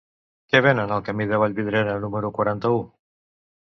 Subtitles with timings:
[0.53, 2.81] Què venen al camí de Vallvidrera número quaranta-u?